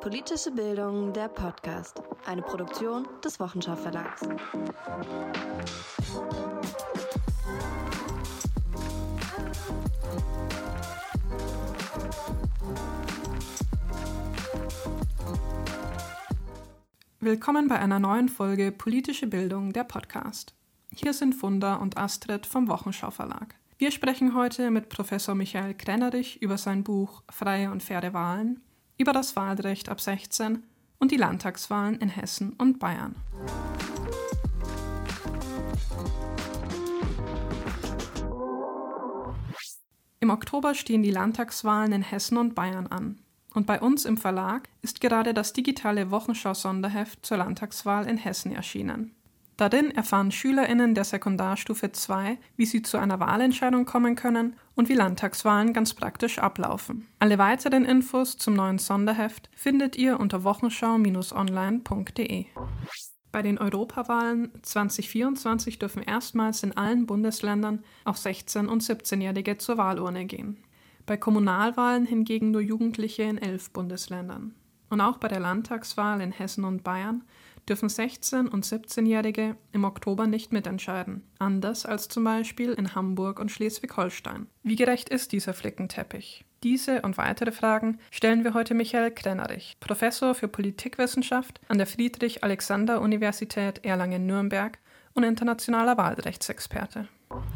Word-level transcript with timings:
Politische 0.00 0.50
Bildung, 0.50 1.12
der 1.12 1.28
Podcast. 1.28 2.02
Eine 2.26 2.42
Produktion 2.42 3.06
des 3.24 3.38
Wochenschau 3.40 3.76
Verlags. 3.76 4.22
Willkommen 17.20 17.68
bei 17.68 17.78
einer 17.78 17.98
neuen 17.98 18.28
Folge 18.28 18.72
Politische 18.72 19.26
Bildung, 19.26 19.72
der 19.72 19.84
Podcast. 19.84 20.54
Hier 20.94 21.12
sind 21.12 21.34
Funda 21.34 21.74
und 21.74 21.96
Astrid 21.98 22.46
vom 22.46 22.68
Wochenschau 22.68 23.10
Verlag. 23.10 23.54
Wir 23.78 23.90
sprechen 23.90 24.34
heute 24.34 24.70
mit 24.70 24.88
Professor 24.88 25.34
Michael 25.34 25.74
Krennerich 25.74 26.42
über 26.42 26.58
sein 26.58 26.84
Buch 26.84 27.22
Freie 27.30 27.70
und 27.70 27.82
faire 27.82 28.12
Wahlen, 28.12 28.60
über 29.00 29.14
das 29.14 29.34
Wahlrecht 29.34 29.88
ab 29.88 29.98
16 29.98 30.62
und 30.98 31.10
die 31.10 31.16
Landtagswahlen 31.16 31.96
in 32.00 32.10
Hessen 32.10 32.52
und 32.58 32.78
Bayern. 32.78 33.16
Im 40.20 40.28
Oktober 40.28 40.74
stehen 40.74 41.02
die 41.02 41.10
Landtagswahlen 41.10 41.92
in 41.92 42.02
Hessen 42.02 42.36
und 42.36 42.54
Bayern 42.54 42.88
an. 42.88 43.18
Und 43.54 43.66
bei 43.66 43.80
uns 43.80 44.04
im 44.04 44.18
Verlag 44.18 44.68
ist 44.82 45.00
gerade 45.00 45.32
das 45.32 45.54
digitale 45.54 46.10
Wochenschau-Sonderheft 46.10 47.24
zur 47.24 47.38
Landtagswahl 47.38 48.06
in 48.06 48.18
Hessen 48.18 48.52
erschienen. 48.52 49.16
Darin 49.60 49.90
erfahren 49.90 50.30
SchülerInnen 50.30 50.94
der 50.94 51.04
Sekundarstufe 51.04 51.92
2, 51.92 52.38
wie 52.56 52.64
sie 52.64 52.80
zu 52.80 52.96
einer 52.96 53.20
Wahlentscheidung 53.20 53.84
kommen 53.84 54.16
können 54.16 54.56
und 54.74 54.88
wie 54.88 54.94
Landtagswahlen 54.94 55.74
ganz 55.74 55.92
praktisch 55.92 56.38
ablaufen. 56.38 57.06
Alle 57.18 57.36
weiteren 57.36 57.84
Infos 57.84 58.38
zum 58.38 58.54
neuen 58.54 58.78
Sonderheft 58.78 59.50
findet 59.54 59.96
ihr 59.96 60.18
unter 60.18 60.44
wochenschau-online.de. 60.44 62.46
Bei 63.32 63.42
den 63.42 63.58
Europawahlen 63.58 64.50
2024 64.62 65.78
dürfen 65.78 66.02
erstmals 66.02 66.62
in 66.62 66.74
allen 66.76 67.04
Bundesländern 67.04 67.84
auch 68.06 68.16
16- 68.16 68.66
und 68.66 68.82
17-Jährige 68.82 69.58
zur 69.58 69.76
Wahlurne 69.76 70.24
gehen 70.24 70.64
bei 71.10 71.16
Kommunalwahlen 71.16 72.06
hingegen 72.06 72.52
nur 72.52 72.60
Jugendliche 72.60 73.24
in 73.24 73.36
elf 73.36 73.72
Bundesländern. 73.72 74.54
Und 74.90 75.00
auch 75.00 75.16
bei 75.16 75.26
der 75.26 75.40
Landtagswahl 75.40 76.20
in 76.20 76.30
Hessen 76.30 76.64
und 76.64 76.84
Bayern 76.84 77.24
dürfen 77.68 77.88
16- 77.88 78.48
und 78.48 78.64
17-Jährige 78.64 79.56
im 79.72 79.84
Oktober 79.84 80.26
nicht 80.26 80.52
mitentscheiden, 80.52 81.22
anders 81.38 81.86
als 81.86 82.08
zum 82.08 82.24
Beispiel 82.24 82.72
in 82.72 82.94
Hamburg 82.94 83.40
und 83.40 83.50
Schleswig-Holstein. 83.50 84.46
Wie 84.62 84.76
gerecht 84.76 85.08
ist 85.08 85.32
dieser 85.32 85.54
Flickenteppich? 85.54 86.44
Diese 86.62 87.00
und 87.02 87.16
weitere 87.16 87.52
Fragen 87.52 87.98
stellen 88.10 88.44
wir 88.44 88.52
heute 88.52 88.74
Michael 88.74 89.10
Krennerich, 89.12 89.78
Professor 89.80 90.34
für 90.34 90.48
Politikwissenschaft 90.48 91.60
an 91.68 91.78
der 91.78 91.86
Friedrich-Alexander-Universität 91.86 93.84
Erlangen-Nürnberg 93.84 94.78
und 95.14 95.22
internationaler 95.22 95.96
Wahlrechtsexperte. 95.96 97.08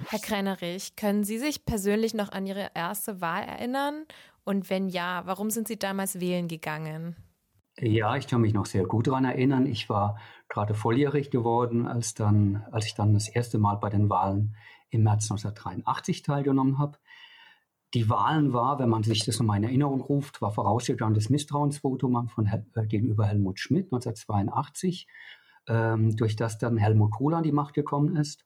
Herr 0.08 0.18
Kreinerich, 0.20 0.96
können 0.96 1.24
Sie 1.24 1.38
sich 1.38 1.66
persönlich 1.66 2.14
noch 2.14 2.32
an 2.32 2.46
Ihre 2.46 2.70
erste 2.74 3.20
Wahl 3.20 3.42
erinnern? 3.42 4.06
Und 4.44 4.70
wenn 4.70 4.88
ja, 4.88 5.22
warum 5.24 5.50
sind 5.50 5.68
Sie 5.68 5.78
damals 5.78 6.20
wählen 6.20 6.48
gegangen? 6.48 7.16
Ja, 7.78 8.16
ich 8.16 8.28
kann 8.28 8.40
mich 8.40 8.54
noch 8.54 8.66
sehr 8.66 8.84
gut 8.84 9.08
daran 9.08 9.24
erinnern. 9.24 9.66
Ich 9.66 9.88
war 9.88 10.18
gerade 10.48 10.74
volljährig 10.74 11.30
geworden, 11.30 11.86
als, 11.88 12.14
dann, 12.14 12.64
als 12.70 12.86
ich 12.86 12.94
dann 12.94 13.14
das 13.14 13.28
erste 13.28 13.58
Mal 13.58 13.76
bei 13.76 13.90
den 13.90 14.08
Wahlen 14.08 14.54
im 14.90 15.02
März 15.02 15.24
1983 15.24 16.22
teilgenommen 16.22 16.78
habe. 16.78 16.98
Die 17.94 18.08
Wahlen 18.08 18.52
war, 18.52 18.78
wenn 18.78 18.88
man 18.88 19.02
sich 19.02 19.24
das 19.24 19.38
nochmal 19.38 19.58
in 19.58 19.64
Erinnerung 19.64 20.00
ruft, 20.00 20.40
war 20.40 20.52
vorausgegangen 20.52 21.14
das 21.14 21.30
Misstrauensvotum 21.30 22.28
von, 22.28 22.46
äh, 22.46 22.86
gegenüber 22.86 23.26
Helmut 23.26 23.58
Schmidt 23.58 23.86
1982, 23.86 25.08
ähm, 25.66 26.16
durch 26.16 26.36
das 26.36 26.58
dann 26.58 26.76
Helmut 26.76 27.10
Kohl 27.10 27.34
an 27.34 27.42
die 27.42 27.52
Macht 27.52 27.74
gekommen 27.74 28.16
ist. 28.16 28.44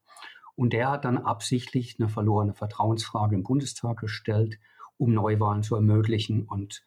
Und 0.55 0.73
der 0.73 0.91
hat 0.91 1.05
dann 1.05 1.19
absichtlich 1.19 1.97
eine 1.99 2.09
verlorene 2.09 2.55
Vertrauensfrage 2.55 3.35
im 3.35 3.43
Bundestag 3.43 4.01
gestellt, 4.01 4.59
um 4.97 5.13
Neuwahlen 5.13 5.63
zu 5.63 5.77
ermöglichen. 5.77 6.45
Und 6.45 6.85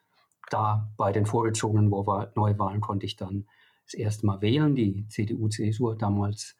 da 0.49 0.91
bei 0.97 1.11
den 1.11 1.25
vorgezogenen 1.25 1.89
Neuwahlen 1.89 2.81
konnte 2.81 3.05
ich 3.05 3.15
dann 3.15 3.47
das 3.85 3.93
erste 3.93 4.25
Mal 4.25 4.41
wählen. 4.41 4.75
Die 4.75 5.07
CDU, 5.07 5.47
CSU 5.49 5.91
hat 5.91 6.01
damals 6.01 6.57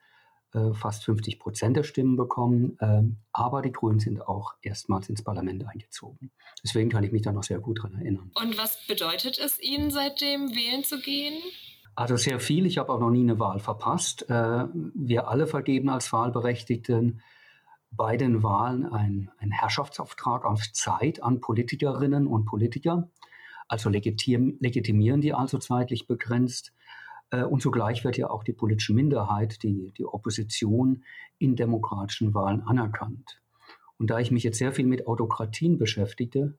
äh, 0.54 0.74
fast 0.74 1.06
50 1.06 1.40
Prozent 1.40 1.78
der 1.78 1.84
Stimmen 1.84 2.18
bekommen. 2.18 2.78
Äh, 2.80 3.04
aber 3.32 3.62
die 3.62 3.72
Grünen 3.72 4.00
sind 4.00 4.22
auch 4.22 4.54
erstmals 4.62 5.10
ins 5.10 5.24
Parlament 5.24 5.66
eingezogen. 5.66 6.32
Deswegen 6.64 6.90
kann 6.90 7.04
ich 7.04 7.12
mich 7.12 7.22
da 7.22 7.32
noch 7.32 7.44
sehr 7.44 7.60
gut 7.60 7.80
daran 7.80 7.96
erinnern. 7.96 8.32
Und 8.36 8.58
was 8.58 8.86
bedeutet 8.88 9.40
es 9.40 9.62
Ihnen 9.62 9.92
seitdem, 9.92 10.50
wählen 10.50 10.84
zu 10.84 11.00
gehen? 11.00 11.42
Also 11.96 12.18
sehr 12.18 12.40
viel. 12.40 12.66
Ich 12.66 12.78
habe 12.78 12.92
auch 12.92 13.00
noch 13.00 13.12
nie 13.12 13.22
eine 13.22 13.40
Wahl 13.40 13.60
verpasst. 13.60 14.30
Äh, 14.30 14.66
wir 14.94 15.30
alle 15.30 15.48
vergeben 15.48 15.90
als 15.90 16.12
Wahlberechtigten 16.12 17.22
bei 17.92 18.16
den 18.18 18.42
Wahlen 18.42 18.86
einen 18.86 19.52
Herrschaftsauftrag 19.52 20.46
auf 20.46 20.72
Zeit 20.72 21.22
an 21.22 21.42
Politikerinnen 21.42 22.26
und 22.26 22.46
Politiker. 22.46 23.10
Also 23.72 23.90
legitim, 23.90 24.58
legitimieren 24.60 25.22
die 25.22 25.34
also 25.34 25.58
zeitlich 25.58 26.06
begrenzt. 26.06 26.74
Äh, 27.30 27.46
und 27.46 27.62
zugleich 27.62 28.04
wird 28.04 28.18
ja 28.18 28.30
auch 28.30 28.44
die 28.44 28.52
politische 28.52 28.94
Minderheit, 28.94 29.64
die, 29.64 29.94
die 29.98 30.04
Opposition 30.04 31.06
in 31.38 31.56
demokratischen 31.56 32.34
Wahlen 32.34 32.64
anerkannt. 32.64 33.42
Und 33.98 34.10
da 34.10 34.20
ich 34.20 34.30
mich 34.30 34.44
jetzt 34.44 34.58
sehr 34.58 34.74
viel 34.74 34.86
mit 34.86 35.08
Autokratien 35.08 35.78
beschäftigte, 35.78 36.58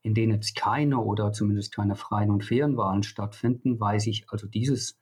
in 0.00 0.14
denen 0.14 0.32
jetzt 0.32 0.56
keine 0.56 0.98
oder 0.98 1.30
zumindest 1.30 1.74
keine 1.74 1.94
freien 1.94 2.30
und 2.30 2.42
fairen 2.42 2.78
Wahlen 2.78 3.02
stattfinden, 3.02 3.78
weiß 3.78 4.06
ich 4.06 4.30
also 4.30 4.46
dieses, 4.46 4.98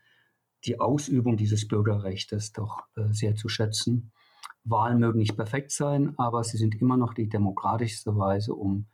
die 0.65 0.81
Ausübung 0.81 1.37
dieses 1.37 1.69
Bürgerrechts 1.69 2.53
doch 2.53 2.83
äh, 2.97 3.13
sehr 3.13 3.37
zu 3.37 3.49
schätzen. 3.49 4.11
Wahlen 4.65 4.99
mögen 4.99 5.21
nicht 5.21 5.37
perfekt 5.37 5.71
sein, 5.71 6.15
aber 6.19 6.43
sie 6.43 6.57
sind 6.57 6.75
immer 6.81 6.97
noch 6.97 7.15
die 7.15 7.29
demokratischste 7.29 8.17
Weise, 8.17 8.55
um 8.55 8.87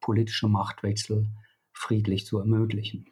politische 0.00 0.48
Machtwechsel 0.48 1.26
friedlich 1.82 2.26
zu 2.26 2.38
ermöglichen. 2.38 3.06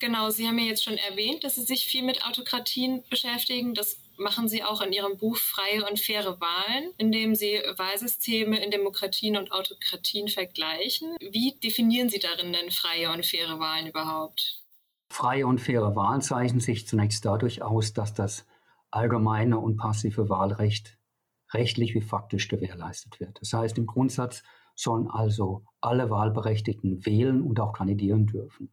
Genau, 0.00 0.30
Sie 0.30 0.46
haben 0.46 0.58
ja 0.58 0.66
jetzt 0.66 0.84
schon 0.84 0.98
erwähnt, 0.98 1.44
dass 1.44 1.54
Sie 1.54 1.62
sich 1.62 1.86
viel 1.86 2.02
mit 2.02 2.26
Autokratien 2.26 3.02
beschäftigen. 3.08 3.72
Das 3.72 3.98
machen 4.18 4.48
Sie 4.48 4.62
auch 4.62 4.82
in 4.82 4.92
Ihrem 4.92 5.16
Buch 5.16 5.36
Freie 5.36 5.88
und 5.88 5.98
faire 5.98 6.40
Wahlen, 6.40 6.92
in 6.98 7.10
dem 7.10 7.34
Sie 7.34 7.60
Wahlsysteme 7.76 8.62
in 8.62 8.70
Demokratien 8.70 9.36
und 9.36 9.52
Autokratien 9.52 10.28
vergleichen. 10.28 11.16
Wie 11.20 11.58
definieren 11.62 12.10
Sie 12.10 12.18
darin 12.18 12.52
denn 12.52 12.70
freie 12.70 13.10
und 13.12 13.24
faire 13.24 13.58
Wahlen 13.58 13.86
überhaupt? 13.86 14.62
Freie 15.10 15.46
und 15.46 15.60
faire 15.60 15.94
Wahlen 15.94 16.20
zeichnen 16.20 16.60
sich 16.60 16.86
zunächst 16.86 17.24
dadurch 17.24 17.62
aus, 17.62 17.92
dass 17.92 18.12
das 18.12 18.44
allgemeine 18.90 19.58
und 19.58 19.76
passive 19.76 20.28
Wahlrecht 20.28 20.98
rechtlich 21.52 21.94
wie 21.94 22.00
faktisch 22.00 22.48
gewährleistet 22.48 23.20
wird. 23.20 23.40
Das 23.40 23.52
heißt, 23.52 23.78
im 23.78 23.86
Grundsatz 23.86 24.42
sollen 24.82 25.08
also 25.08 25.64
alle 25.80 26.10
Wahlberechtigten 26.10 27.06
wählen 27.06 27.42
und 27.42 27.60
auch 27.60 27.72
kandidieren 27.72 28.26
dürfen. 28.26 28.70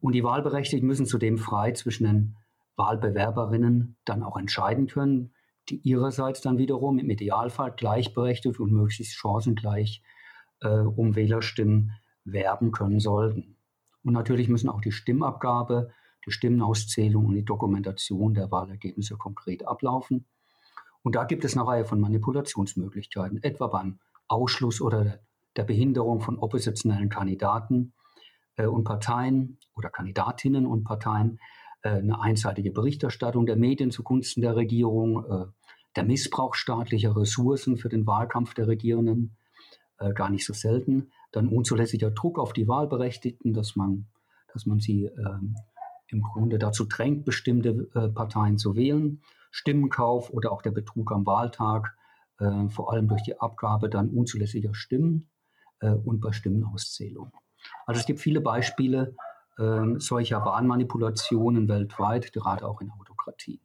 Und 0.00 0.12
die 0.12 0.24
Wahlberechtigten 0.24 0.86
müssen 0.86 1.06
zudem 1.06 1.38
frei 1.38 1.72
zwischen 1.72 2.04
den 2.04 2.36
Wahlbewerberinnen 2.76 3.96
dann 4.04 4.22
auch 4.22 4.36
entscheiden 4.36 4.86
können, 4.86 5.32
die 5.68 5.76
ihrerseits 5.78 6.42
dann 6.42 6.58
wiederum 6.58 6.98
im 6.98 7.10
Idealfall 7.10 7.72
gleichberechtigt 7.72 8.60
und 8.60 8.72
möglichst 8.72 9.14
chancengleich 9.14 10.02
äh, 10.60 10.68
um 10.68 11.16
Wählerstimmen 11.16 11.92
werben 12.24 12.70
können 12.70 13.00
sollten. 13.00 13.56
Und 14.04 14.12
natürlich 14.12 14.48
müssen 14.48 14.68
auch 14.68 14.80
die 14.80 14.92
Stimmabgabe, 14.92 15.90
die 16.24 16.30
Stimmenauszählung 16.30 17.26
und 17.26 17.34
die 17.34 17.44
Dokumentation 17.44 18.34
der 18.34 18.50
Wahlergebnisse 18.50 19.16
konkret 19.16 19.66
ablaufen. 19.66 20.26
Und 21.02 21.14
da 21.14 21.24
gibt 21.24 21.44
es 21.44 21.56
eine 21.56 21.66
Reihe 21.66 21.84
von 21.84 22.00
Manipulationsmöglichkeiten, 22.00 23.42
etwa 23.42 23.68
beim 23.68 23.98
Ausschluss 24.28 24.80
oder 24.80 25.20
der 25.56 25.64
Behinderung 25.64 26.20
von 26.20 26.38
oppositionellen 26.38 27.08
Kandidaten 27.08 27.92
äh, 28.56 28.66
und 28.66 28.84
Parteien 28.84 29.58
oder 29.74 29.90
Kandidatinnen 29.90 30.66
und 30.66 30.84
Parteien, 30.84 31.38
äh, 31.82 31.90
eine 31.90 32.20
einseitige 32.20 32.70
Berichterstattung 32.70 33.46
der 33.46 33.56
Medien 33.56 33.90
zugunsten 33.90 34.42
der 34.42 34.56
Regierung, 34.56 35.24
äh, 35.24 35.46
der 35.96 36.04
Missbrauch 36.04 36.54
staatlicher 36.54 37.16
Ressourcen 37.16 37.76
für 37.78 37.88
den 37.88 38.06
Wahlkampf 38.06 38.54
der 38.54 38.68
Regierenden, 38.68 39.36
äh, 39.98 40.12
gar 40.12 40.30
nicht 40.30 40.44
so 40.44 40.52
selten, 40.52 41.10
dann 41.32 41.48
unzulässiger 41.48 42.10
Druck 42.10 42.38
auf 42.38 42.52
die 42.52 42.68
Wahlberechtigten, 42.68 43.54
dass 43.54 43.76
man, 43.76 44.06
dass 44.52 44.66
man 44.66 44.78
sie 44.78 45.06
ähm, 45.06 45.56
im 46.08 46.22
Grunde 46.22 46.58
dazu 46.58 46.84
drängt, 46.84 47.24
bestimmte 47.24 47.88
äh, 47.94 48.08
Parteien 48.08 48.58
zu 48.58 48.76
wählen, 48.76 49.22
Stimmenkauf 49.50 50.30
oder 50.30 50.52
auch 50.52 50.62
der 50.62 50.70
Betrug 50.70 51.12
am 51.12 51.26
Wahltag, 51.26 51.96
äh, 52.38 52.68
vor 52.68 52.92
allem 52.92 53.08
durch 53.08 53.22
die 53.22 53.38
Abgabe 53.40 53.88
dann 53.88 54.10
unzulässiger 54.10 54.74
Stimmen 54.74 55.30
äh, 55.80 55.90
und 55.90 56.20
bei 56.20 56.32
Stimmenauszählung. 56.32 57.32
Also 57.86 58.00
es 58.00 58.06
gibt 58.06 58.20
viele 58.20 58.40
Beispiele, 58.40 59.14
äh, 59.58 59.98
solcher 59.98 60.44
Wahlmanipulationen 60.44 61.68
weltweit, 61.68 62.32
gerade 62.32 62.66
auch 62.66 62.80
in 62.80 62.90
Autokratien. 62.90 63.60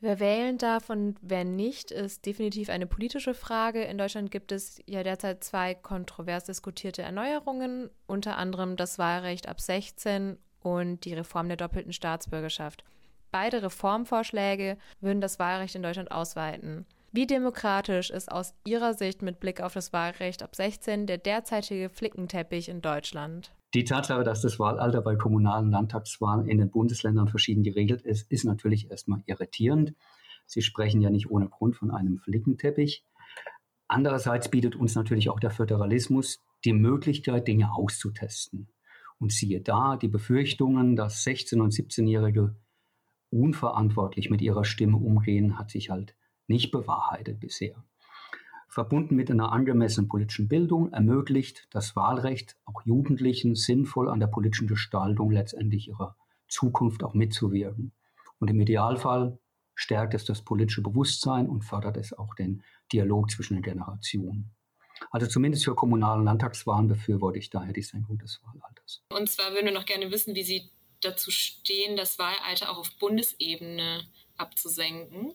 Wer 0.00 0.20
wählen 0.20 0.58
darf 0.58 0.90
und 0.90 1.16
wer 1.22 1.44
nicht, 1.44 1.90
ist 1.90 2.26
definitiv 2.26 2.68
eine 2.68 2.86
politische 2.86 3.32
Frage. 3.32 3.82
In 3.82 3.96
Deutschland 3.96 4.30
gibt 4.30 4.52
es 4.52 4.80
ja 4.86 5.02
derzeit 5.02 5.42
zwei 5.42 5.74
kontrovers 5.74 6.44
diskutierte 6.44 7.02
Erneuerungen, 7.02 7.88
unter 8.06 8.36
anderem 8.36 8.76
das 8.76 8.98
Wahlrecht 8.98 9.48
ab 9.48 9.60
16 9.60 10.36
und 10.60 11.04
die 11.06 11.14
Reform 11.14 11.48
der 11.48 11.56
doppelten 11.56 11.92
Staatsbürgerschaft. 11.92 12.84
Beide 13.30 13.62
Reformvorschläge 13.62 14.76
würden 15.00 15.20
das 15.20 15.38
Wahlrecht 15.38 15.74
in 15.74 15.82
Deutschland 15.82 16.10
ausweiten. 16.10 16.86
Wie 17.16 17.26
demokratisch 17.26 18.10
ist 18.10 18.30
aus 18.30 18.54
Ihrer 18.66 18.92
Sicht 18.92 19.22
mit 19.22 19.40
Blick 19.40 19.62
auf 19.62 19.72
das 19.72 19.94
Wahlrecht 19.94 20.42
ab 20.42 20.54
16 20.54 21.06
der 21.06 21.16
derzeitige 21.16 21.88
Flickenteppich 21.88 22.68
in 22.68 22.82
Deutschland? 22.82 23.54
Die 23.72 23.84
Tatsache, 23.84 24.22
dass 24.22 24.42
das 24.42 24.58
Wahlalter 24.58 25.00
bei 25.00 25.16
kommunalen 25.16 25.70
Landtagswahlen 25.70 26.46
in 26.46 26.58
den 26.58 26.70
Bundesländern 26.70 27.28
verschieden 27.28 27.62
geregelt 27.62 28.02
ist, 28.02 28.30
ist 28.30 28.44
natürlich 28.44 28.90
erstmal 28.90 29.22
irritierend. 29.24 29.94
Sie 30.44 30.60
sprechen 30.60 31.00
ja 31.00 31.08
nicht 31.08 31.30
ohne 31.30 31.48
Grund 31.48 31.74
von 31.74 31.90
einem 31.90 32.18
Flickenteppich. 32.18 33.02
Andererseits 33.88 34.50
bietet 34.50 34.76
uns 34.76 34.94
natürlich 34.94 35.30
auch 35.30 35.40
der 35.40 35.50
Föderalismus 35.50 36.44
die 36.66 36.74
Möglichkeit, 36.74 37.48
Dinge 37.48 37.72
auszutesten. 37.72 38.68
Und 39.18 39.32
siehe 39.32 39.62
da, 39.62 39.96
die 39.96 40.08
Befürchtungen, 40.08 40.96
dass 40.96 41.24
16- 41.24 41.62
und 41.62 41.72
17-Jährige 41.72 42.56
unverantwortlich 43.30 44.28
mit 44.28 44.42
ihrer 44.42 44.66
Stimme 44.66 44.98
umgehen, 44.98 45.58
hat 45.58 45.70
sich 45.70 45.88
halt 45.88 46.14
nicht 46.46 46.70
bewahrheitet 46.70 47.40
bisher. 47.40 47.84
Verbunden 48.68 49.16
mit 49.16 49.30
einer 49.30 49.52
angemessenen 49.52 50.08
politischen 50.08 50.48
Bildung 50.48 50.92
ermöglicht 50.92 51.66
das 51.70 51.96
Wahlrecht 51.96 52.56
auch 52.66 52.82
Jugendlichen 52.84 53.54
sinnvoll 53.54 54.10
an 54.10 54.20
der 54.20 54.26
politischen 54.26 54.68
Gestaltung 54.68 55.30
letztendlich 55.30 55.88
ihrer 55.88 56.16
Zukunft 56.48 57.02
auch 57.02 57.14
mitzuwirken. 57.14 57.92
Und 58.38 58.50
im 58.50 58.60
Idealfall 58.60 59.38
stärkt 59.74 60.14
es 60.14 60.24
das 60.24 60.42
politische 60.42 60.82
Bewusstsein 60.82 61.48
und 61.48 61.62
fördert 61.62 61.96
es 61.96 62.12
auch 62.12 62.34
den 62.34 62.62
Dialog 62.92 63.30
zwischen 63.30 63.54
den 63.54 63.62
Generationen. 63.62 64.50
Also 65.10 65.26
zumindest 65.26 65.64
für 65.64 65.74
kommunale 65.74 66.22
Landtagswahlen 66.22 66.88
befürworte 66.88 67.38
ich 67.38 67.50
daher 67.50 67.72
die 67.72 67.82
Senkung 67.82 68.18
des 68.18 68.40
Wahlalters. 68.42 69.02
Und 69.10 69.28
zwar 69.28 69.52
würden 69.52 69.66
wir 69.66 69.72
noch 69.72 69.86
gerne 69.86 70.10
wissen, 70.10 70.34
wie 70.34 70.42
Sie 70.42 70.70
dazu 71.00 71.30
stehen, 71.30 71.96
das 71.96 72.18
Wahlalter 72.18 72.70
auch 72.70 72.78
auf 72.78 72.90
Bundesebene 72.98 74.04
abzusenken. 74.36 75.32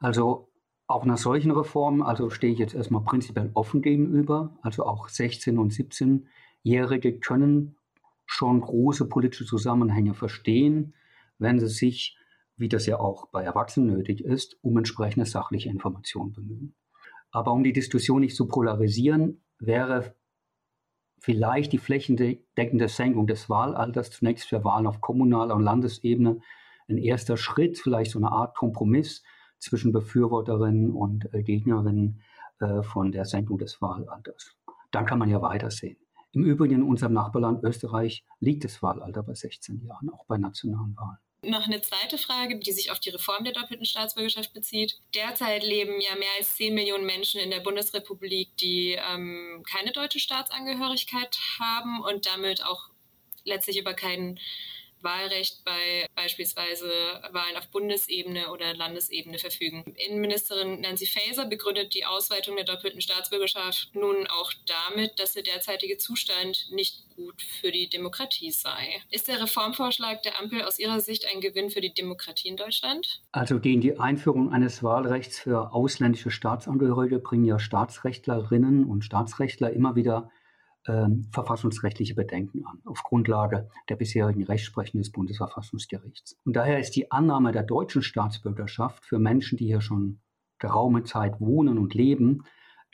Also 0.00 0.48
auch 0.86 1.04
einer 1.04 1.16
solchen 1.16 1.50
Reform, 1.50 2.02
also 2.02 2.30
stehe 2.30 2.52
ich 2.52 2.58
jetzt 2.58 2.74
erstmal 2.74 3.02
prinzipiell 3.02 3.50
offen 3.54 3.82
gegenüber. 3.82 4.58
Also 4.62 4.84
auch 4.84 5.08
16- 5.08 5.56
und 5.58 5.72
17-Jährige 5.72 7.18
können 7.18 7.76
schon 8.26 8.60
große 8.60 9.08
politische 9.08 9.46
Zusammenhänge 9.46 10.14
verstehen, 10.14 10.94
wenn 11.38 11.58
sie 11.58 11.68
sich, 11.68 12.16
wie 12.56 12.68
das 12.68 12.86
ja 12.86 12.98
auch 12.98 13.26
bei 13.26 13.42
Erwachsenen 13.42 13.94
nötig 13.94 14.22
ist, 14.22 14.58
um 14.62 14.76
entsprechende 14.76 15.26
sachliche 15.26 15.70
Informationen 15.70 16.32
bemühen. 16.32 16.74
Aber 17.30 17.52
um 17.52 17.64
die 17.64 17.72
Diskussion 17.72 18.20
nicht 18.20 18.36
zu 18.36 18.46
polarisieren, 18.46 19.42
wäre 19.58 20.14
vielleicht 21.18 21.72
die 21.72 21.78
flächendeckende 21.78 22.88
Senkung 22.88 23.26
des 23.26 23.48
Wahlalters 23.48 24.10
zunächst 24.10 24.48
für 24.48 24.64
Wahlen 24.64 24.86
auf 24.86 25.00
kommunaler 25.00 25.54
und 25.54 25.62
Landesebene 25.62 26.40
ein 26.88 26.98
erster 26.98 27.36
Schritt, 27.36 27.78
vielleicht 27.78 28.10
so 28.10 28.18
eine 28.18 28.32
Art 28.32 28.56
Kompromiss 28.56 29.22
zwischen 29.62 29.92
Befürworterinnen 29.92 30.90
und 30.90 31.32
äh, 31.32 31.42
Gegnerinnen 31.42 32.20
äh, 32.58 32.82
von 32.82 33.12
der 33.12 33.24
Senkung 33.24 33.58
des 33.58 33.80
Wahlalters. 33.80 34.56
Dann 34.90 35.06
kann 35.06 35.18
man 35.18 35.30
ja 35.30 35.40
weitersehen. 35.40 35.96
Im 36.32 36.44
Übrigen 36.44 36.76
in 36.76 36.82
unserem 36.82 37.12
Nachbarland 37.12 37.62
Österreich 37.62 38.24
liegt 38.40 38.64
das 38.64 38.82
Wahlalter 38.82 39.22
bei 39.22 39.34
16 39.34 39.84
Jahren, 39.86 40.10
auch 40.10 40.24
bei 40.26 40.38
nationalen 40.38 40.96
Wahlen. 40.96 41.18
Noch 41.44 41.66
eine 41.66 41.82
zweite 41.82 42.18
Frage, 42.18 42.58
die 42.58 42.72
sich 42.72 42.90
auf 42.90 43.00
die 43.00 43.10
Reform 43.10 43.44
der 43.44 43.52
doppelten 43.52 43.84
Staatsbürgerschaft 43.84 44.54
bezieht. 44.54 44.98
Derzeit 45.14 45.64
leben 45.64 46.00
ja 46.00 46.14
mehr 46.16 46.28
als 46.38 46.54
10 46.54 46.72
Millionen 46.72 47.04
Menschen 47.04 47.40
in 47.40 47.50
der 47.50 47.60
Bundesrepublik, 47.60 48.56
die 48.58 48.96
ähm, 49.12 49.62
keine 49.68 49.90
deutsche 49.90 50.20
Staatsangehörigkeit 50.20 51.36
haben 51.58 52.00
und 52.00 52.26
damit 52.26 52.64
auch 52.64 52.90
letztlich 53.44 53.78
über 53.78 53.92
keinen 53.92 54.38
Wahlrecht 55.02 55.64
bei 55.64 56.06
beispielsweise 56.14 56.88
Wahlen 57.32 57.56
auf 57.56 57.68
Bundesebene 57.68 58.50
oder 58.50 58.74
Landesebene 58.74 59.38
verfügen. 59.38 59.94
Innenministerin 59.96 60.80
Nancy 60.80 61.06
Faeser 61.06 61.46
begründet 61.46 61.94
die 61.94 62.04
Ausweitung 62.04 62.56
der 62.56 62.64
doppelten 62.64 63.00
Staatsbürgerschaft 63.00 63.94
nun 63.94 64.26
auch 64.26 64.52
damit, 64.66 65.18
dass 65.18 65.32
der 65.32 65.42
derzeitige 65.42 65.98
Zustand 65.98 66.68
nicht 66.70 67.04
gut 67.16 67.42
für 67.42 67.70
die 67.70 67.88
Demokratie 67.88 68.50
sei. 68.50 69.02
Ist 69.10 69.28
der 69.28 69.40
Reformvorschlag 69.40 70.22
der 70.22 70.38
Ampel 70.40 70.62
aus 70.62 70.78
Ihrer 70.78 71.00
Sicht 71.00 71.26
ein 71.32 71.40
Gewinn 71.40 71.70
für 71.70 71.80
die 71.80 71.92
Demokratie 71.92 72.48
in 72.48 72.56
Deutschland? 72.56 73.22
Also 73.32 73.60
gegen 73.60 73.80
die 73.80 73.98
Einführung 73.98 74.52
eines 74.52 74.82
Wahlrechts 74.82 75.38
für 75.38 75.72
ausländische 75.72 76.30
Staatsangehörige 76.30 77.18
bringen 77.18 77.44
ja 77.44 77.58
Staatsrechtlerinnen 77.58 78.84
und 78.84 79.04
Staatsrechtler 79.04 79.72
immer 79.72 79.96
wieder 79.96 80.30
ähm, 80.86 81.24
verfassungsrechtliche 81.30 82.14
Bedenken 82.14 82.64
an, 82.66 82.80
auf 82.84 83.02
Grundlage 83.02 83.68
der 83.88 83.96
bisherigen 83.96 84.44
Rechtsprechung 84.44 85.00
des 85.00 85.12
Bundesverfassungsgerichts. 85.12 86.36
Und 86.44 86.56
daher 86.56 86.80
ist 86.80 86.96
die 86.96 87.10
Annahme 87.10 87.52
der 87.52 87.62
deutschen 87.62 88.02
Staatsbürgerschaft 88.02 89.04
für 89.04 89.18
Menschen, 89.18 89.58
die 89.58 89.66
hier 89.66 89.80
schon 89.80 90.20
geraume 90.58 91.04
Zeit 91.04 91.40
wohnen 91.40 91.78
und 91.78 91.94
leben, 91.94 92.44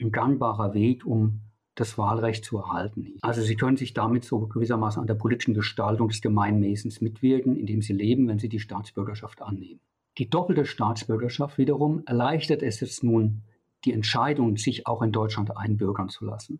ein 0.01 0.11
gangbarer 0.11 0.73
Weg, 0.73 1.05
um 1.05 1.41
das 1.75 1.97
Wahlrecht 1.97 2.43
zu 2.43 2.57
erhalten. 2.57 3.17
Also 3.21 3.41
sie 3.41 3.55
können 3.55 3.77
sich 3.77 3.93
damit 3.93 4.25
so 4.25 4.47
gewissermaßen 4.47 5.01
an 5.01 5.07
der 5.07 5.15
politischen 5.15 5.53
Gestaltung 5.53 6.09
des 6.09 6.21
Gemeinwesens 6.21 6.99
mitwirken, 6.99 7.55
indem 7.55 7.81
sie 7.81 7.93
leben, 7.93 8.27
wenn 8.27 8.39
sie 8.39 8.49
die 8.49 8.59
Staatsbürgerschaft 8.59 9.41
annehmen. 9.41 9.79
Die 10.17 10.29
doppelte 10.29 10.65
Staatsbürgerschaft 10.65 11.57
wiederum 11.57 12.03
erleichtert 12.05 12.61
es 12.63 12.81
jetzt 12.81 13.03
nun, 13.03 13.43
die 13.85 13.93
Entscheidung, 13.93 14.57
sich 14.57 14.87
auch 14.87 15.01
in 15.01 15.13
Deutschland 15.13 15.55
einbürgern 15.55 16.09
zu 16.09 16.25
lassen. 16.25 16.59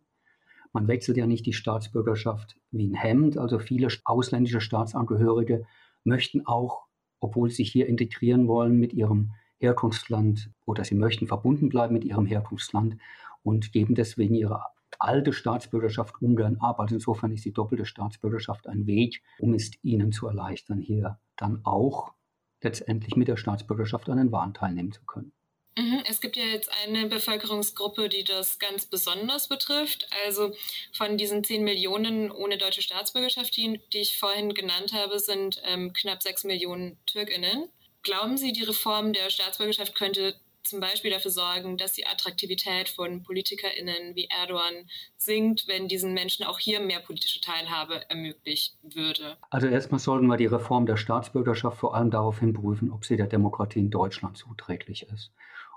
Man 0.72 0.88
wechselt 0.88 1.18
ja 1.18 1.26
nicht 1.26 1.46
die 1.46 1.54
Staatsbürgerschaft 1.54 2.58
wie 2.72 2.88
ein 2.88 2.94
Hemd. 2.94 3.38
Also 3.38 3.60
viele 3.60 3.88
ausländische 4.06 4.62
Staatsangehörige 4.62 5.66
möchten 6.04 6.46
auch, 6.46 6.86
obwohl 7.20 7.50
sie 7.50 7.58
sich 7.58 7.72
hier 7.72 7.88
integrieren 7.88 8.48
wollen, 8.48 8.78
mit 8.78 8.94
ihrem 8.94 9.32
Herkunftsland 9.58 10.52
oder 10.66 10.84
sie 10.84 10.96
möchten 10.96 11.28
verbunden 11.28 11.70
bleiben 11.70 11.94
mit 11.94 12.06
ihrem 12.06 12.26
Herkunftsland 12.26 12.98
und 13.44 13.72
geben 13.72 13.96
deswegen 13.96 14.36
ihre 14.36 14.64
alte 15.00 15.34
Staatsbürgerschaft 15.34 16.22
ungern 16.22 16.58
ab. 16.58 16.80
Also 16.80 16.96
insofern 16.96 17.32
ist 17.32 17.46
die 17.46 17.54
doppelte 17.54 17.86
Staatsbürgerschaft 17.86 18.68
ein 18.68 18.86
Weg, 18.86 19.22
um 19.40 19.54
es 19.54 19.72
ihnen 19.84 20.12
zu 20.12 20.28
erleichtern, 20.28 20.80
hier 20.80 21.20
dann 21.36 21.62
auch 21.66 22.14
letztendlich 22.62 23.16
mit 23.16 23.28
der 23.28 23.38
Staatsbürgerschaft 23.38 24.10
an 24.10 24.18
den 24.18 24.32
Wahlen 24.32 24.54
teilnehmen 24.54 24.92
zu 24.92 25.04
können. 25.06 25.32
Mhm, 25.80 26.04
es 26.10 26.20
gibt 26.20 26.36
ja 26.36 26.44
jetzt 26.44 26.70
eine 26.84 27.08
Bevölkerungsgruppe, 27.08 28.10
die 28.10 28.26
das 28.26 28.60
ganz 28.60 28.86
besonders 28.86 29.48
betrifft. 29.48 30.08
Also 30.26 30.54
von 30.92 31.18
diesen 31.18 31.44
10 31.44 31.64
Millionen 31.64 32.32
ohne 32.32 32.58
deutsche 32.58 32.82
Staatsbürgerschaft, 32.82 33.56
die, 33.56 33.80
die 33.94 34.00
ich 34.00 34.18
vorhin 34.18 34.54
genannt 34.54 34.92
habe, 34.92 35.20
sind 35.20 35.62
ähm, 35.64 35.94
knapp 35.94 36.22
6 36.22 36.44
Millionen 36.44 36.98
Türkinnen. 37.06 37.70
Glauben 38.04 38.38
Sie, 38.38 38.52
die 38.52 38.64
Reform 38.64 39.14
der 39.14 39.30
Staatsbürgerschaft 39.30 39.96
könnte 39.96 40.36
zum 40.64 40.82
Beispiel 40.82 41.12
dafür 41.12 41.32
sorgen, 41.32 41.78
dass 41.78 41.94
die 41.94 42.06
Attraktivität 42.06 42.90
von 42.90 43.24
PolitikerInnen 43.24 44.16
wie 44.16 44.28
Erdogan 44.30 44.90
sinkt, 45.18 45.68
wenn 45.68 45.88
diesen 45.88 46.14
Menschen 46.14 46.46
auch 46.46 46.60
hier 46.60 46.80
mehr 46.82 47.00
politische 47.00 47.40
Teilhabe 47.40 48.10
ermöglicht 48.10 48.78
würde? 48.84 49.38
Also 49.50 49.68
erstmal 49.68 50.00
sollten 50.00 50.28
wir 50.28 50.38
die 50.38 50.46
Reform 50.46 50.86
der 50.86 50.98
Staatsbürgerschaft 50.98 51.78
vor 51.78 51.96
allem 51.96 52.12
darauf 52.12 52.40
hin 52.40 52.54
prüfen, 52.54 52.92
ob 52.92 53.06
sie 53.06 53.18
der 53.18 53.28
Demokratie 53.28 53.80
in 53.80 53.90
Deutschland 53.90 54.38
zuträglich 54.38 55.04
ist. 55.04 55.32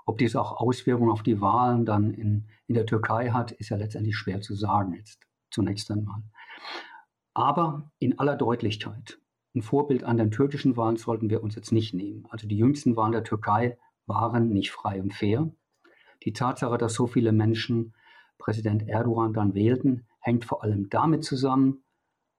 Ob 0.05 0.17
dies 0.17 0.35
auch 0.35 0.59
Auswirkungen 0.59 1.11
auf 1.11 1.23
die 1.23 1.39
Wahlen 1.41 1.85
dann 1.85 2.11
in, 2.11 2.47
in 2.67 2.75
der 2.75 2.85
Türkei 2.85 3.29
hat, 3.29 3.51
ist 3.51 3.69
ja 3.69 3.77
letztendlich 3.77 4.17
schwer 4.17 4.41
zu 4.41 4.55
sagen 4.55 4.93
jetzt 4.93 5.19
zunächst 5.49 5.89
einmal. 5.91 6.23
Aber 7.33 7.91
in 7.99 8.19
aller 8.19 8.35
Deutlichkeit, 8.35 9.19
ein 9.55 9.61
Vorbild 9.61 10.03
an 10.03 10.17
den 10.17 10.31
türkischen 10.31 10.77
Wahlen 10.77 10.97
sollten 10.97 11.29
wir 11.29 11.43
uns 11.43 11.55
jetzt 11.55 11.71
nicht 11.71 11.93
nehmen. 11.93 12.25
Also 12.29 12.47
die 12.47 12.57
jüngsten 12.57 12.95
Wahlen 12.95 13.11
der 13.11 13.23
Türkei 13.23 13.77
waren 14.05 14.49
nicht 14.49 14.71
frei 14.71 15.01
und 15.01 15.13
fair. 15.13 15.51
Die 16.23 16.33
Tatsache, 16.33 16.77
dass 16.77 16.93
so 16.93 17.07
viele 17.07 17.31
Menschen 17.31 17.93
Präsident 18.37 18.87
Erdogan 18.87 19.33
dann 19.33 19.53
wählten, 19.53 20.07
hängt 20.19 20.45
vor 20.45 20.63
allem 20.63 20.89
damit 20.89 21.23
zusammen, 21.23 21.83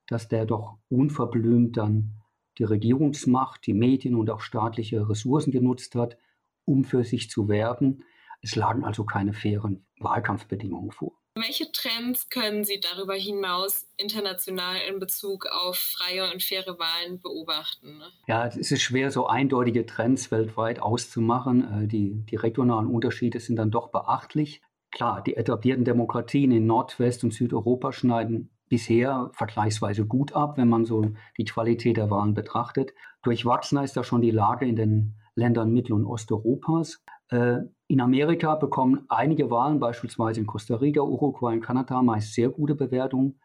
dass 0.06 0.28
der 0.28 0.44
doch 0.44 0.78
unverblümt 0.88 1.76
dann 1.76 2.20
die 2.58 2.64
Regierungsmacht, 2.64 3.66
die 3.66 3.74
Medien 3.74 4.14
und 4.14 4.30
auch 4.30 4.40
staatliche 4.40 5.08
Ressourcen 5.08 5.50
genutzt 5.50 5.94
hat, 5.94 6.16
um 6.64 6.84
für 6.84 7.04
sich 7.04 7.30
zu 7.30 7.48
werben. 7.48 8.04
Es 8.42 8.56
lagen 8.56 8.84
also 8.84 9.04
keine 9.04 9.32
fairen 9.32 9.86
Wahlkampfbedingungen 10.00 10.90
vor. 10.90 11.12
Welche 11.36 11.72
Trends 11.72 12.28
können 12.28 12.62
Sie 12.62 12.78
darüber 12.78 13.14
hinaus 13.14 13.88
international 13.96 14.76
in 14.88 15.00
Bezug 15.00 15.46
auf 15.46 15.76
freie 15.76 16.30
und 16.32 16.44
faire 16.44 16.78
Wahlen 16.78 17.20
beobachten? 17.20 18.02
Ja, 18.28 18.46
es 18.46 18.56
ist 18.56 18.82
schwer, 18.82 19.10
so 19.10 19.26
eindeutige 19.26 19.84
Trends 19.84 20.30
weltweit 20.30 20.80
auszumachen. 20.80 21.84
Äh, 21.84 21.88
die, 21.88 22.24
die 22.30 22.36
regionalen 22.36 22.86
Unterschiede 22.86 23.40
sind 23.40 23.56
dann 23.56 23.72
doch 23.72 23.88
beachtlich. 23.88 24.62
Klar, 24.92 25.22
die 25.22 25.34
etablierten 25.34 25.84
Demokratien 25.84 26.52
in 26.52 26.66
Nordwest- 26.66 27.24
und 27.24 27.34
Südeuropa 27.34 27.92
schneiden 27.92 28.50
bisher 28.68 29.30
vergleichsweise 29.32 30.06
gut 30.06 30.34
ab, 30.34 30.56
wenn 30.56 30.68
man 30.68 30.84
so 30.84 31.14
die 31.36 31.44
Qualität 31.44 31.96
der 31.96 32.10
Wahlen 32.10 32.34
betrachtet. 32.34 32.92
Durchwachsener 33.22 33.82
ist 33.82 33.96
da 33.96 34.04
schon 34.04 34.22
die 34.22 34.30
Lage 34.30 34.66
in 34.66 34.76
den 34.76 35.16
Ländern 35.36 35.72
Mittel- 35.72 35.94
und 35.94 36.06
Osteuropas. 36.06 37.02
Äh, 37.28 37.62
in 37.86 38.00
Amerika 38.00 38.54
bekommen 38.54 39.04
einige 39.08 39.50
Wahlen, 39.50 39.80
beispielsweise 39.80 40.40
in 40.40 40.46
Costa 40.46 40.76
Rica, 40.76 41.02
Uruguay 41.02 41.54
und 41.54 41.60
Kanada, 41.60 42.02
meist 42.02 42.34
sehr 42.34 42.48
gute 42.48 42.74
Bewertungen. 42.74 43.40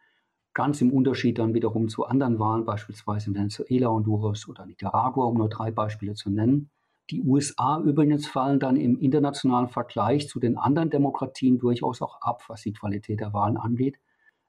Ganz 0.53 0.81
im 0.81 0.91
Unterschied 0.91 1.39
dann 1.39 1.53
wiederum 1.53 1.89
zu 1.89 2.05
anderen 2.05 2.39
Wahlen, 2.39 2.65
beispielsweise 2.65 3.29
in 3.29 3.35
Venezuela, 3.35 3.89
Honduras 3.89 4.47
oder 4.47 4.65
Nicaragua, 4.65 5.25
um 5.25 5.37
nur 5.37 5.49
drei 5.49 5.71
Beispiele 5.71 6.13
zu 6.13 6.29
nennen. 6.29 6.69
Die 7.09 7.23
USA 7.23 7.81
übrigens 7.83 8.27
fallen 8.27 8.59
dann 8.59 8.75
im 8.75 8.99
internationalen 8.99 9.67
Vergleich 9.67 10.27
zu 10.27 10.39
den 10.39 10.57
anderen 10.57 10.91
Demokratien 10.91 11.57
durchaus 11.57 12.01
auch 12.01 12.21
ab, 12.21 12.43
was 12.47 12.61
die 12.61 12.73
Qualität 12.73 13.19
der 13.19 13.33
Wahlen 13.33 13.57
angeht. 13.57 13.97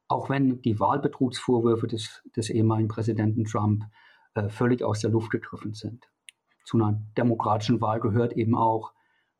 Auch 0.08 0.28
wenn 0.28 0.60
die 0.60 0.78
Wahlbetrugsvorwürfe 0.78 1.86
des, 1.86 2.22
des 2.36 2.50
ehemaligen 2.50 2.88
Präsidenten 2.88 3.44
Trump 3.44 3.84
äh, 4.34 4.48
völlig 4.48 4.82
aus 4.82 5.00
der 5.00 5.10
Luft 5.10 5.30
gegriffen 5.30 5.72
sind. 5.72 6.06
Zu 6.64 6.76
einer 6.76 7.00
demokratischen 7.16 7.80
Wahl 7.80 8.00
gehört 8.00 8.34
eben 8.34 8.54
auch, 8.54 8.92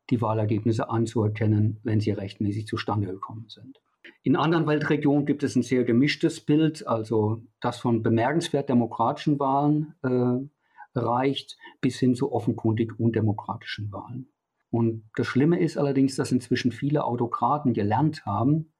die 0.09 0.21
Wahlergebnisse 0.21 0.89
anzuerkennen, 0.89 1.79
wenn 1.83 2.01
sie 2.01 2.11
rechtmäßig 2.11 2.67
zustande 2.67 3.07
gekommen 3.07 3.45
sind. 3.47 3.79
In 4.23 4.35
anderen 4.35 4.67
Weltregionen 4.67 5.25
gibt 5.25 5.41
es 5.43 5.55
ein 5.55 5.63
sehr 5.63 5.83
gemischtes 5.83 6.41
Bild, 6.41 6.85
also 6.85 7.43
das 7.59 7.79
von 7.79 8.03
bemerkenswert 8.03 8.69
demokratischen 8.69 9.39
Wahlen 9.39 9.95
äh, 10.03 10.99
reicht 10.99 11.57
bis 11.79 11.97
hin 11.97 12.13
zu 12.13 12.31
offenkundig 12.31 12.99
undemokratischen 12.99 13.91
Wahlen. 13.91 14.27
Und 14.69 15.09
das 15.15 15.27
Schlimme 15.27 15.59
ist 15.59 15.77
allerdings, 15.77 16.15
dass 16.15 16.31
inzwischen 16.31 16.71
viele 16.71 17.03
Autokraten 17.03 17.73
gelernt 17.73 18.25
haben, 18.25 18.73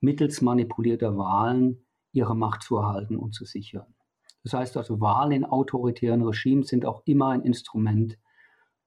mittels 0.00 0.40
manipulierter 0.40 1.16
Wahlen 1.16 1.84
ihre 2.12 2.36
Macht 2.36 2.62
zu 2.62 2.76
erhalten 2.76 3.16
und 3.16 3.34
zu 3.34 3.44
sichern. 3.44 3.94
Das 4.44 4.52
heißt 4.52 4.76
also, 4.76 5.00
Wahlen 5.00 5.32
in 5.32 5.44
autoritären 5.44 6.22
Regimes 6.22 6.68
sind 6.68 6.84
auch 6.84 7.02
immer 7.04 7.30
ein 7.30 7.42
Instrument 7.42 8.18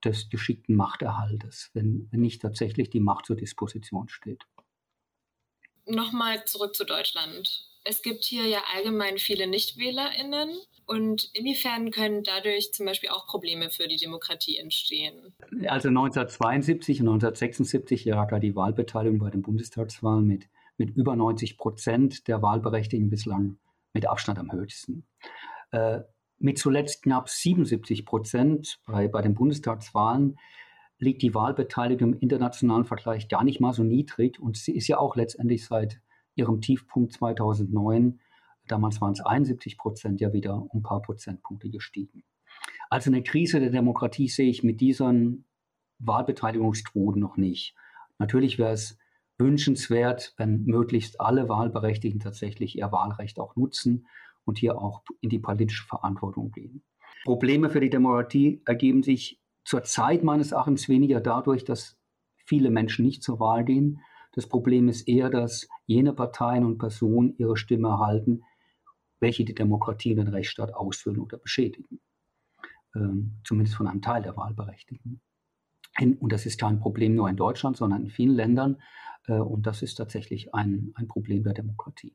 des 0.04 0.30
geschickten 0.30 0.76
Machterhaltes, 0.76 1.70
wenn, 1.74 2.08
wenn 2.12 2.22
nicht 2.22 2.42
tatsächlich 2.42 2.90
die 2.90 3.00
Macht 3.00 3.26
zur 3.26 3.36
Disposition 3.36 4.10
steht. 4.10 4.44
Nochmal 5.86 6.46
zurück 6.46 6.76
zu 6.76 6.86
Deutschland. 6.86 7.68
Es 7.84 8.02
gibt 8.02 8.24
hier 8.24 8.46
ja 8.46 8.60
allgemein 8.76 9.18
viele 9.18 9.48
NichtwählerInnen 9.48 10.50
und 10.86 11.30
inwiefern 11.34 11.90
können 11.90 12.24
dadurch 12.24 12.74
zum 12.74 12.86
Beispiel 12.86 13.10
auch 13.10 13.26
Probleme 13.26 13.72
für 13.72 13.88
die 13.88 13.98
Demokratie 13.98 14.58
entstehen? 14.58 15.34
Also 15.68 15.90
1972 15.90 17.02
und 17.02 17.08
1976 17.08 18.06
lag 18.06 18.40
die 18.40 18.56
Wahlbeteiligung 18.56 19.20
bei 19.20 19.32
den 19.32 19.42
Bundestagswahlen 19.42 20.26
mit, 20.26 20.48
mit 20.78 20.96
über 20.96 21.16
90 21.16 21.58
Prozent 21.58 22.28
der 22.28 22.42
Wahlberechtigten 22.42 23.10
bislang 23.10 23.58
mit 23.94 24.08
Abstand 24.08 24.40
am 24.40 24.52
höchsten. 24.52 25.06
Äh, 25.72 26.02
mit 26.38 26.58
zuletzt 26.58 27.04
knapp 27.04 27.30
77 27.30 28.06
Prozent 28.06 28.80
bei, 28.86 29.08
bei 29.08 29.22
den 29.22 29.36
Bundestagswahlen 29.36 30.38
liegt 30.98 31.22
die 31.22 31.34
Wahlbeteiligung 31.34 32.14
im 32.14 32.20
internationalen 32.20 32.86
Vergleich 32.86 33.28
gar 33.28 33.44
nicht 33.44 33.60
mal 33.60 33.74
so 33.74 33.84
niedrig 33.84 34.40
und 34.40 34.58
sie 34.58 34.76
ist 34.76 34.88
ja 34.88 34.98
auch 34.98 35.16
letztendlich 35.16 35.66
seit 35.66 36.02
ihrem 36.36 36.62
Tiefpunkt 36.62 37.14
2009 37.14 38.20
Damals 38.68 39.02
waren 39.02 39.14
es 39.14 39.22
71 39.22 39.78
Prozent, 39.78 40.22
ja 40.22 40.34
wieder 40.34 40.56
um 40.56 40.80
ein 40.80 40.84
paar 40.84 41.02
Prozentpunkte 41.02 41.70
gestiegen. 41.70 42.24
Also 42.90 43.10
eine 43.10 43.24
Krise 43.24 43.60
der 43.60 43.70
Demokratie 43.70 44.28
sehe 44.28 44.50
ich 44.50 44.64
mit 44.64 44.82
diesen 44.82 45.46
Wahlbeteiligungsquoten 46.00 47.20
noch 47.20 47.38
nicht. 47.38 47.76
Natürlich 48.18 48.60
wäre 48.60 48.74
es 48.74 48.98
wünschenswert, 49.42 50.34
wenn 50.38 50.64
möglichst 50.66 51.20
alle 51.20 51.50
Wahlberechtigten 51.50 52.20
tatsächlich 52.20 52.78
ihr 52.78 52.92
Wahlrecht 52.92 53.40
auch 53.40 53.56
nutzen 53.56 54.08
und 54.46 54.58
hier 54.58 54.78
auch 54.78 55.04
in 55.22 55.30
die 55.30 55.40
politische 55.40 55.86
Verantwortung 55.86 56.52
gehen. 56.52 56.84
Probleme 57.24 57.70
für 57.70 57.80
die 57.80 57.90
Demokratie 57.90 58.62
ergeben 58.66 59.04
sich 59.04 59.40
zur 59.64 59.84
Zeit 59.84 60.24
meines 60.24 60.52
Erachtens 60.52 60.90
weniger 60.90 61.22
dadurch, 61.22 61.64
dass 61.64 61.98
viele 62.46 62.72
Menschen 62.72 63.06
nicht 63.06 63.24
zur 63.24 63.40
Wahl 63.40 63.64
gehen. 63.64 64.02
Das 64.34 64.48
Problem 64.48 64.88
ist 64.88 65.08
eher, 65.08 65.30
dass 65.30 65.68
jene 65.86 66.14
Parteien 66.14 66.66
und 66.66 66.78
Personen 66.78 67.36
ihre 67.38 67.58
Stimme 67.58 67.90
erhalten, 67.90 68.44
welche 69.20 69.46
die 69.46 69.54
Demokratie 69.54 70.12
und 70.12 70.18
den 70.18 70.30
Rechtsstaat 70.30 70.74
ausfüllen 70.74 71.20
oder 71.20 71.38
beschädigen. 71.38 72.00
Ähm, 72.96 73.40
zumindest 73.44 73.78
von 73.78 73.88
einem 73.88 74.02
Teil 74.02 74.24
der 74.24 74.36
Wahlberechtigten. 74.36 75.22
Und 76.20 76.32
das 76.32 76.46
ist 76.46 76.60
kein 76.60 76.80
Problem 76.80 77.16
nur 77.16 77.30
in 77.30 77.36
Deutschland, 77.36 77.78
sondern 77.78 78.04
in 78.04 78.10
vielen 78.10 78.36
Ländern. 78.36 78.82
Äh, 79.28 79.34
und 79.34 79.66
das 79.66 79.82
ist 79.82 79.96
tatsächlich 79.96 80.54
ein, 80.54 80.94
ein 80.96 81.08
Problem 81.08 81.44
der 81.44 81.54
Demokratie. 81.54 82.14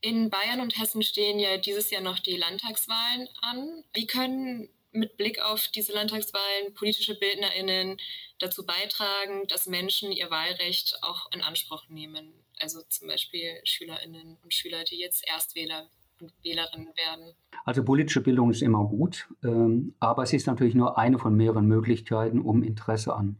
In 0.00 0.30
Bayern 0.30 0.60
und 0.60 0.78
Hessen 0.78 1.02
stehen 1.02 1.38
ja 1.38 1.56
dieses 1.56 1.90
Jahr 1.90 2.02
noch 2.02 2.18
die 2.18 2.36
Landtagswahlen 2.36 3.28
an. 3.40 3.84
Wie 3.94 4.06
können 4.06 4.68
mit 4.92 5.16
Blick 5.16 5.40
auf 5.40 5.68
diese 5.68 5.92
Landtagswahlen 5.92 6.74
politische 6.74 7.18
BildnerInnen 7.18 7.96
dazu 8.38 8.64
beitragen, 8.64 9.46
dass 9.48 9.66
Menschen 9.66 10.12
ihr 10.12 10.30
Wahlrecht 10.30 10.98
auch 11.02 11.30
in 11.32 11.42
Anspruch 11.42 11.88
nehmen? 11.88 12.32
Also 12.60 12.82
zum 12.88 13.08
Beispiel 13.08 13.60
SchülerInnen 13.64 14.38
und 14.42 14.54
Schüler, 14.54 14.84
die 14.84 14.98
jetzt 14.98 15.26
Erstwähler 15.26 15.88
und 16.20 16.32
Wählerinnen 16.42 16.88
werden. 16.96 17.34
Also 17.64 17.84
politische 17.84 18.22
Bildung 18.22 18.50
ist 18.50 18.62
immer 18.62 18.84
gut, 18.84 19.28
ähm, 19.44 19.94
aber 20.00 20.22
es 20.22 20.32
ist 20.32 20.46
natürlich 20.46 20.74
nur 20.74 20.96
eine 20.96 21.18
von 21.18 21.34
mehreren 21.34 21.66
Möglichkeiten, 21.66 22.40
um 22.40 22.62
Interesse 22.62 23.14
an 23.14 23.38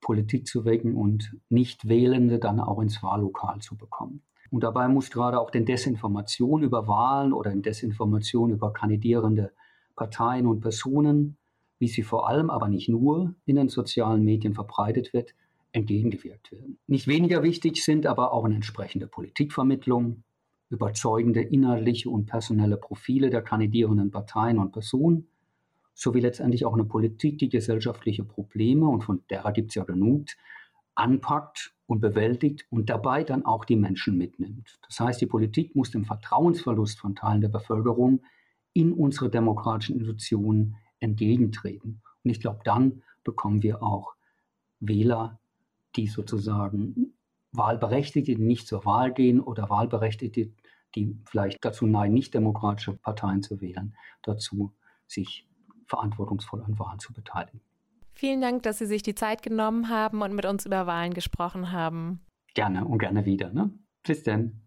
Politik 0.00 0.46
zu 0.46 0.64
wecken 0.64 0.94
und 0.94 1.36
Nicht-Wählende 1.48 2.38
dann 2.38 2.60
auch 2.60 2.80
ins 2.80 3.02
Wahllokal 3.02 3.60
zu 3.60 3.76
bekommen. 3.76 4.22
Und 4.50 4.64
dabei 4.64 4.88
muss 4.88 5.10
gerade 5.10 5.38
auch 5.38 5.50
den 5.50 5.66
Desinformation 5.66 6.62
über 6.62 6.86
Wahlen 6.88 7.32
oder 7.32 7.50
in 7.50 7.62
Desinformation 7.62 8.50
über 8.50 8.72
kandidierende 8.72 9.52
Parteien 9.94 10.46
und 10.46 10.60
Personen, 10.60 11.36
wie 11.78 11.88
sie 11.88 12.02
vor 12.02 12.28
allem, 12.28 12.50
aber 12.50 12.68
nicht 12.68 12.88
nur 12.88 13.34
in 13.44 13.56
den 13.56 13.68
sozialen 13.68 14.24
Medien 14.24 14.54
verbreitet 14.54 15.12
wird, 15.12 15.34
entgegengewirkt 15.72 16.50
werden. 16.52 16.78
Nicht 16.86 17.06
weniger 17.06 17.42
wichtig 17.42 17.84
sind 17.84 18.06
aber 18.06 18.32
auch 18.32 18.44
eine 18.44 18.54
entsprechende 18.54 19.06
Politikvermittlung, 19.06 20.22
überzeugende 20.70 21.42
inhaltliche 21.42 22.10
und 22.10 22.26
personelle 22.26 22.76
Profile 22.76 23.30
der 23.30 23.42
kandidierenden 23.42 24.10
Parteien 24.10 24.58
und 24.58 24.72
Personen, 24.72 25.28
sowie 25.98 26.20
letztendlich 26.20 26.64
auch 26.64 26.74
eine 26.74 26.84
Politik, 26.84 27.38
die 27.38 27.48
gesellschaftliche 27.48 28.22
Probleme, 28.22 28.86
und 28.86 29.02
von 29.02 29.24
derer 29.30 29.52
gibt 29.52 29.70
es 29.70 29.74
ja 29.74 29.82
genug, 29.82 30.26
anpackt 30.94 31.74
und 31.86 32.00
bewältigt 32.00 32.66
und 32.70 32.88
dabei 32.88 33.24
dann 33.24 33.44
auch 33.44 33.64
die 33.64 33.74
Menschen 33.74 34.16
mitnimmt. 34.16 34.78
Das 34.86 35.00
heißt, 35.00 35.20
die 35.20 35.26
Politik 35.26 35.74
muss 35.74 35.90
dem 35.90 36.04
Vertrauensverlust 36.04 37.00
von 37.00 37.16
Teilen 37.16 37.40
der 37.40 37.48
Bevölkerung 37.48 38.22
in 38.74 38.92
unsere 38.92 39.28
demokratischen 39.28 39.96
Institutionen 39.96 40.76
entgegentreten. 41.00 42.00
Und 42.22 42.30
ich 42.30 42.40
glaube, 42.40 42.60
dann 42.62 43.02
bekommen 43.24 43.64
wir 43.64 43.82
auch 43.82 44.14
Wähler, 44.78 45.40
die 45.96 46.06
sozusagen 46.06 47.14
Wahlberechtigte, 47.50 48.36
die 48.36 48.40
nicht 48.40 48.68
zur 48.68 48.84
Wahl 48.84 49.12
gehen 49.12 49.40
oder 49.40 49.68
Wahlberechtigte, 49.68 50.52
die 50.94 51.16
vielleicht 51.24 51.64
dazu 51.64 51.86
neigen, 51.88 52.14
nicht 52.14 52.34
demokratische 52.34 52.92
Parteien 52.92 53.42
zu 53.42 53.60
wählen, 53.60 53.96
dazu 54.22 54.72
sich 55.08 55.47
verantwortungsvoll 55.88 56.62
an 56.62 56.78
Wahlen 56.78 56.98
zu 56.98 57.12
beteiligen. 57.12 57.60
Vielen 58.14 58.40
Dank, 58.40 58.62
dass 58.62 58.78
Sie 58.78 58.86
sich 58.86 59.02
die 59.02 59.14
Zeit 59.14 59.42
genommen 59.42 59.88
haben 59.88 60.22
und 60.22 60.34
mit 60.34 60.44
uns 60.44 60.66
über 60.66 60.86
Wahlen 60.86 61.14
gesprochen 61.14 61.72
haben. 61.72 62.20
Gerne 62.54 62.84
und 62.84 62.98
gerne 62.98 63.24
wieder. 63.24 63.52
Ne? 63.52 63.70
Bis 64.02 64.22
denn. 64.22 64.60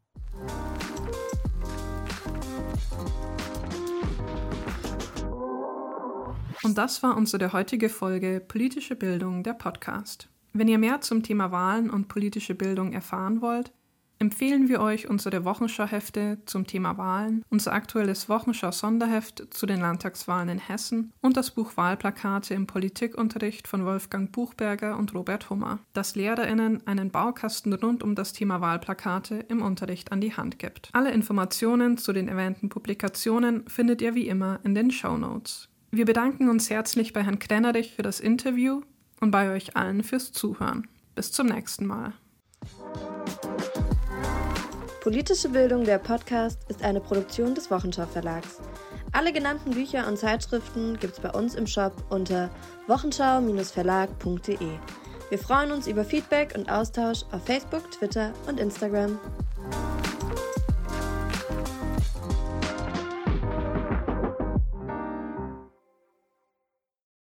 Und 6.63 6.77
das 6.77 7.01
war 7.03 7.17
unsere 7.17 7.51
heutige 7.53 7.89
Folge 7.89 8.39
Politische 8.39 8.95
Bildung, 8.95 9.43
der 9.43 9.53
Podcast. 9.53 10.29
Wenn 10.53 10.67
ihr 10.67 10.77
mehr 10.77 11.01
zum 11.01 11.23
Thema 11.23 11.51
Wahlen 11.51 11.89
und 11.89 12.07
politische 12.07 12.55
Bildung 12.55 12.93
erfahren 12.93 13.41
wollt, 13.41 13.73
empfehlen 14.21 14.69
wir 14.69 14.81
euch 14.81 15.09
unsere 15.09 15.45
Wochenschauhefte 15.45 16.37
zum 16.45 16.67
Thema 16.67 16.95
Wahlen, 16.99 17.43
unser 17.49 17.73
aktuelles 17.73 18.29
Wochenschau-Sonderheft 18.29 19.47
zu 19.49 19.65
den 19.65 19.81
Landtagswahlen 19.81 20.47
in 20.47 20.59
Hessen 20.59 21.11
und 21.21 21.37
das 21.37 21.49
Buch 21.49 21.75
Wahlplakate 21.75 22.53
im 22.53 22.67
Politikunterricht 22.67 23.67
von 23.67 23.83
Wolfgang 23.83 24.31
Buchberger 24.31 24.95
und 24.95 25.15
Robert 25.15 25.49
Hummer, 25.49 25.79
das 25.93 26.13
LehrerInnen 26.13 26.85
einen 26.85 27.09
Baukasten 27.09 27.73
rund 27.73 28.03
um 28.03 28.13
das 28.13 28.31
Thema 28.31 28.61
Wahlplakate 28.61 29.43
im 29.49 29.63
Unterricht 29.63 30.11
an 30.11 30.21
die 30.21 30.37
Hand 30.37 30.59
gibt. 30.59 30.89
Alle 30.93 31.09
Informationen 31.09 31.97
zu 31.97 32.13
den 32.13 32.27
erwähnten 32.27 32.69
Publikationen 32.69 33.67
findet 33.67 34.03
ihr 34.03 34.13
wie 34.13 34.27
immer 34.27 34.59
in 34.63 34.75
den 34.75 34.91
Show 34.91 35.17
Notes. 35.17 35.67
Wir 35.89 36.05
bedanken 36.05 36.47
uns 36.47 36.69
herzlich 36.69 37.11
bei 37.11 37.23
Herrn 37.23 37.39
Krennerich 37.39 37.95
für 37.95 38.03
das 38.03 38.19
Interview 38.19 38.81
und 39.19 39.31
bei 39.31 39.51
euch 39.51 39.75
allen 39.75 40.03
fürs 40.03 40.31
Zuhören. 40.31 40.87
Bis 41.15 41.31
zum 41.31 41.47
nächsten 41.47 41.87
Mal. 41.87 42.13
Politische 45.01 45.49
Bildung, 45.49 45.83
der 45.83 45.97
Podcast, 45.97 46.59
ist 46.69 46.83
eine 46.83 47.01
Produktion 47.01 47.55
des 47.55 47.71
Wochenschau 47.71 48.05
Verlags. 48.05 48.59
Alle 49.13 49.33
genannten 49.33 49.71
Bücher 49.71 50.07
und 50.07 50.19
Zeitschriften 50.19 50.99
gibt's 50.99 51.19
bei 51.19 51.31
uns 51.31 51.55
im 51.55 51.65
Shop 51.65 51.91
unter 52.11 52.51
wochenschau-verlag.de. 52.85 54.57
Wir 55.29 55.39
freuen 55.39 55.71
uns 55.71 55.87
über 55.87 56.05
Feedback 56.05 56.53
und 56.55 56.71
Austausch 56.71 57.23
auf 57.31 57.43
Facebook, 57.43 57.89
Twitter 57.89 58.31
und 58.47 58.59
Instagram. 58.59 59.19